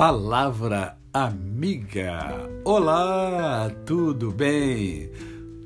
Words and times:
Palavra 0.00 0.96
Amiga. 1.12 2.48
Olá, 2.64 3.68
tudo 3.84 4.32
bem? 4.32 5.10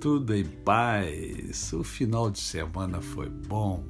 Tudo 0.00 0.34
em 0.34 0.42
paz? 0.44 1.72
O 1.72 1.84
final 1.84 2.28
de 2.32 2.40
semana 2.40 3.00
foi 3.00 3.28
bom? 3.28 3.84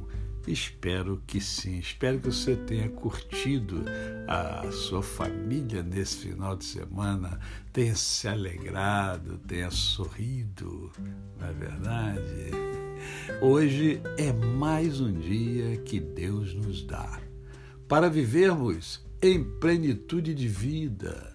Espero 0.47 1.23
que 1.27 1.41
sim. 1.41 1.79
Espero 1.79 2.21
que 2.21 2.27
você 2.27 2.57
tenha 2.57 2.91
curtido 2.91 3.87
a 4.29 4.71
sua 4.71 5.03
família 5.03 5.83
nesse 5.83 6.19
final 6.19 6.55
de 6.55 6.67
semana, 6.67 7.41
tenha 7.73 7.95
se 7.95 8.29
alegrado, 8.29 9.39
tenha 9.49 9.71
sorrido, 9.71 10.93
não 11.41 11.49
é 11.49 11.53
verdade? 11.55 12.51
Hoje 13.41 13.99
é 14.19 14.31
mais 14.31 15.01
um 15.01 15.11
dia 15.11 15.79
que 15.79 15.99
Deus 15.99 16.53
nos 16.53 16.83
dá 16.85 17.19
para 17.89 18.11
vivermos 18.11 19.03
em 19.27 19.43
plenitude 19.43 20.35
de 20.35 20.47
vida, 20.47 21.35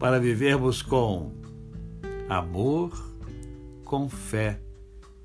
para 0.00 0.18
vivermos 0.18 0.82
com 0.82 1.32
amor, 2.28 2.90
com 3.84 4.08
fé 4.08 4.60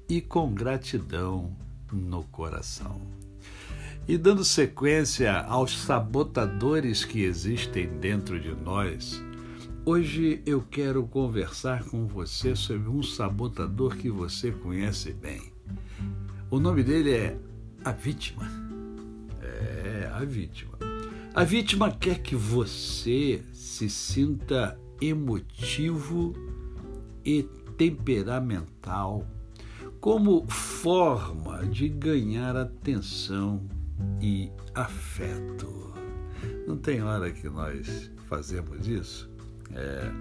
e 0.07 0.21
com 0.21 0.53
gratidão 0.53 1.57
no 1.91 2.23
coração. 2.25 3.01
E 4.07 4.19
dando 4.19 4.45
sequência 4.45 5.35
aos 5.41 5.79
sabotadores 5.79 7.03
que 7.03 7.23
existem 7.23 7.87
dentro 7.97 8.39
de 8.39 8.53
nós, 8.53 9.19
hoje 9.83 10.43
eu 10.45 10.61
quero 10.61 11.07
conversar 11.07 11.85
com 11.85 12.05
você 12.05 12.55
sobre 12.55 12.87
um 12.87 13.01
sabotador 13.01 13.97
que 13.97 14.11
você 14.11 14.51
conhece 14.51 15.11
bem. 15.11 15.51
O 16.51 16.59
nome 16.59 16.83
dele 16.83 17.13
é 17.13 17.37
a 17.83 17.91
vítima. 17.91 18.47
É, 19.41 20.07
a 20.13 20.23
vítima. 20.23 20.88
A 21.39 21.45
vítima 21.45 21.89
quer 21.89 22.19
que 22.19 22.35
você 22.35 23.41
se 23.53 23.89
sinta 23.89 24.77
emotivo 24.99 26.33
e 27.23 27.43
temperamental 27.77 29.25
como 30.01 30.45
forma 30.49 31.65
de 31.65 31.87
ganhar 31.87 32.57
atenção 32.57 33.65
e 34.19 34.51
afeto. 34.75 35.93
Não 36.67 36.75
tem 36.75 37.01
hora 37.01 37.31
que 37.31 37.47
nós 37.47 38.11
fazemos 38.27 38.85
isso? 38.85 39.31
É, 39.73 40.11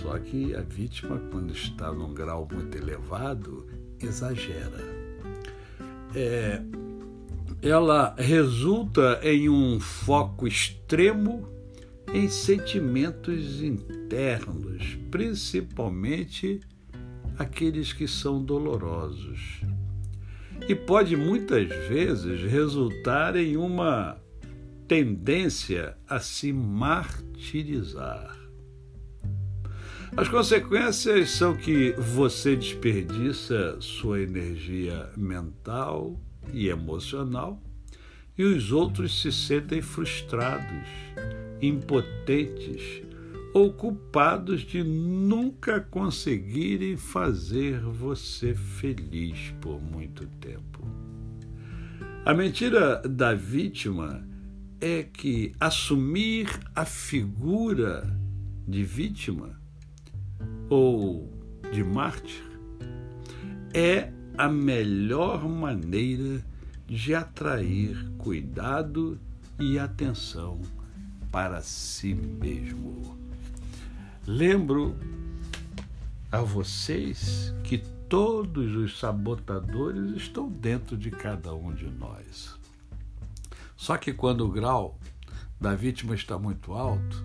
só 0.00 0.16
que 0.16 0.54
a 0.54 0.60
vítima, 0.60 1.18
quando 1.32 1.52
está 1.52 1.90
num 1.90 2.14
grau 2.14 2.46
muito 2.52 2.78
elevado, 2.78 3.66
exagera. 3.98 4.78
É, 6.14 6.62
ela 7.62 8.12
resulta 8.18 9.20
em 9.22 9.48
um 9.48 9.78
foco 9.78 10.48
extremo 10.48 11.48
em 12.12 12.28
sentimentos 12.28 13.62
internos, 13.62 14.98
principalmente 15.12 16.60
aqueles 17.38 17.92
que 17.92 18.08
são 18.08 18.44
dolorosos. 18.44 19.60
E 20.68 20.74
pode 20.74 21.16
muitas 21.16 21.68
vezes 21.88 22.42
resultar 22.42 23.36
em 23.36 23.56
uma 23.56 24.20
tendência 24.88 25.96
a 26.08 26.18
se 26.18 26.52
martirizar. 26.52 28.36
As 30.16 30.28
consequências 30.28 31.30
são 31.30 31.56
que 31.56 31.92
você 31.92 32.54
desperdiça 32.54 33.80
sua 33.80 34.20
energia 34.20 35.08
mental, 35.16 36.20
e 36.52 36.68
emocional, 36.68 37.62
e 38.36 38.44
os 38.44 38.72
outros 38.72 39.20
se 39.20 39.30
sentem 39.30 39.82
frustrados, 39.82 40.88
impotentes 41.60 43.02
ou 43.54 43.72
culpados 43.72 44.62
de 44.62 44.82
nunca 44.82 45.80
conseguirem 45.80 46.96
fazer 46.96 47.80
você 47.80 48.54
feliz 48.54 49.52
por 49.60 49.80
muito 49.80 50.26
tempo. 50.40 50.86
A 52.24 52.32
mentira 52.32 53.02
da 53.02 53.34
vítima 53.34 54.26
é 54.80 55.02
que 55.02 55.52
assumir 55.60 56.48
a 56.74 56.84
figura 56.84 58.18
de 58.66 58.82
vítima 58.82 59.60
ou 60.70 61.30
de 61.72 61.84
mártir 61.84 62.42
é 63.74 64.12
a 64.36 64.48
melhor 64.48 65.48
maneira 65.48 66.44
de 66.86 67.14
atrair 67.14 68.10
cuidado 68.18 69.18
e 69.58 69.78
atenção 69.78 70.60
para 71.30 71.60
si 71.62 72.14
mesmo. 72.14 73.16
Lembro 74.26 74.96
a 76.30 76.40
vocês 76.40 77.52
que 77.64 77.78
todos 77.78 78.76
os 78.76 78.98
sabotadores 78.98 80.16
estão 80.16 80.48
dentro 80.48 80.96
de 80.96 81.10
cada 81.10 81.54
um 81.54 81.72
de 81.72 81.86
nós. 81.86 82.54
Só 83.76 83.96
que 83.96 84.12
quando 84.12 84.46
o 84.46 84.50
grau 84.50 84.98
da 85.60 85.74
vítima 85.74 86.14
está 86.14 86.38
muito 86.38 86.72
alto, 86.72 87.24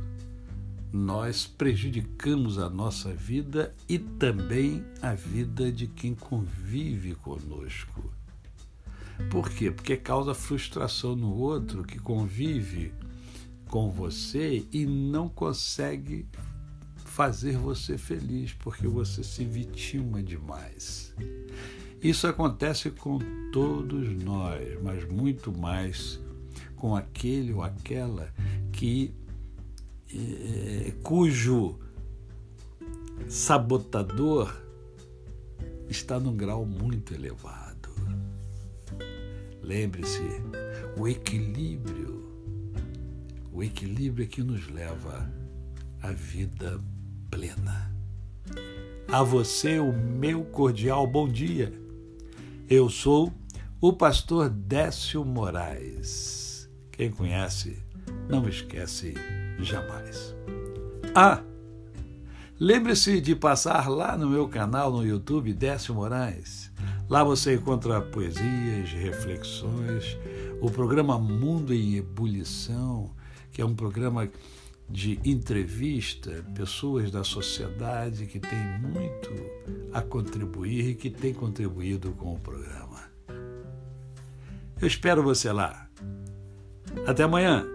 nós 0.91 1.45
prejudicamos 1.45 2.57
a 2.57 2.69
nossa 2.69 3.13
vida 3.13 3.73
e 3.89 3.99
também 3.99 4.83
a 5.01 5.13
vida 5.13 5.71
de 5.71 5.87
quem 5.87 6.15
convive 6.15 7.15
conosco. 7.15 8.11
Por 9.29 9.49
quê? 9.49 9.71
Porque 9.71 9.97
causa 9.97 10.33
frustração 10.33 11.15
no 11.15 11.33
outro 11.33 11.83
que 11.83 11.99
convive 11.99 12.93
com 13.67 13.89
você 13.89 14.65
e 14.71 14.85
não 14.85 15.27
consegue 15.27 16.25
fazer 17.03 17.57
você 17.57 17.97
feliz 17.97 18.53
porque 18.53 18.87
você 18.87 19.23
se 19.23 19.43
vitima 19.43 20.21
demais. 20.21 21.13
Isso 22.01 22.27
acontece 22.27 22.91
com 22.91 23.17
todos 23.51 24.07
nós, 24.23 24.81
mas 24.83 25.03
muito 25.09 25.51
mais 25.51 26.19
com 26.75 26.95
aquele 26.95 27.53
ou 27.53 27.63
aquela 27.63 28.31
que 28.71 29.13
é, 30.13 30.91
cujo 31.03 31.77
sabotador 33.27 34.55
está 35.89 36.19
num 36.19 36.35
grau 36.35 36.65
muito 36.65 37.13
elevado. 37.13 37.89
Lembre-se, 39.61 40.23
o 40.97 41.07
equilíbrio, 41.07 42.25
o 43.51 43.63
equilíbrio 43.63 44.23
é 44.23 44.27
que 44.27 44.41
nos 44.41 44.67
leva 44.69 45.29
à 46.01 46.11
vida 46.11 46.81
plena. 47.29 47.91
A 49.09 49.23
você 49.23 49.79
o 49.79 49.91
meu 49.91 50.43
cordial 50.45 51.07
bom 51.07 51.27
dia. 51.27 51.73
Eu 52.69 52.89
sou 52.89 53.33
o 53.79 53.93
pastor 53.93 54.49
Décio 54.49 55.23
Moraes. 55.23 56.69
Quem 56.91 57.11
conhece, 57.11 57.77
não 58.29 58.47
esquece 58.47 59.13
jamais. 59.59 60.35
Ah, 61.15 61.41
lembre-se 62.59 63.19
de 63.21 63.35
passar 63.35 63.89
lá 63.89 64.17
no 64.17 64.29
meu 64.29 64.47
canal 64.47 64.91
no 64.91 65.05
YouTube 65.05 65.53
Décio 65.53 65.95
Moraes. 65.95 66.71
Lá 67.09 67.23
você 67.23 67.55
encontra 67.55 68.01
poesias, 68.01 68.91
reflexões, 68.91 70.17
o 70.61 70.69
programa 70.69 71.17
Mundo 71.17 71.73
em 71.73 71.95
Ebulição, 71.95 73.11
que 73.51 73.61
é 73.61 73.65
um 73.65 73.73
programa 73.73 74.29
de 74.89 75.19
entrevista, 75.25 76.45
pessoas 76.55 77.11
da 77.11 77.23
sociedade 77.23 78.25
que 78.25 78.39
têm 78.39 78.79
muito 78.79 79.29
a 79.93 80.01
contribuir 80.01 80.89
e 80.89 80.95
que 80.95 81.09
têm 81.09 81.33
contribuído 81.33 82.11
com 82.11 82.33
o 82.33 82.39
programa. 82.39 83.03
Eu 84.79 84.87
espero 84.87 85.23
você 85.23 85.51
lá. 85.51 85.89
Até 87.05 87.23
amanhã. 87.23 87.65